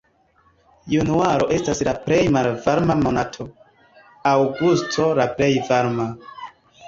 Januaro 0.93 1.49
estas 1.57 1.81
la 1.87 1.91
plej 2.05 2.21
malvarma 2.37 2.95
monato, 3.03 3.47
aŭgusto 4.33 5.11
la 5.23 5.27
plej 5.37 5.51
varma. 5.71 6.09